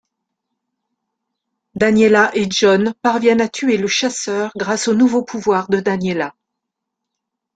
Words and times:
Daniela 1.75 2.31
et 2.35 2.47
John 2.51 2.95
parviennent 3.03 3.39
à 3.39 3.47
tuer 3.47 3.77
le 3.77 3.85
Chasseur 3.87 4.51
grâce 4.57 4.87
au 4.87 4.95
nouveau 4.95 5.23
pouvoir 5.23 5.69
de 5.69 5.79
Daniela. 5.79 6.33